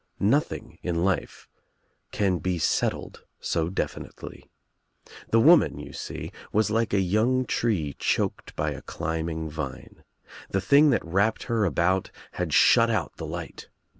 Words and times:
Noth 0.19 0.47
SEEDS 0.49 0.51
ing 0.55 0.79
in 0.81 1.05
life 1.05 1.47
can 2.11 2.39
be 2.39 2.57
settled 2.57 3.23
so 3.39 3.69
definitely. 3.69 4.49
The 5.29 5.39
woman— 5.39 5.77
you 5.79 5.93
see— 5.93 6.31
was 6.51 6.71
like 6.71 6.91
a 6.91 6.99
young 6.99 7.45
tree 7.45 7.95
choked 7.99 8.55
by 8.55 8.71
a 8.71 8.81
climbing 8.81 9.49
The 10.49 10.59
thing 10.59 10.89
that 10.89 11.05
wrapped 11.05 11.43
her 11.43 11.65
about 11.65 12.09
had 12.31 12.51
shut 12.51 12.89
lUt 12.89 13.15
the 13.17 13.27
light. 13.27 13.69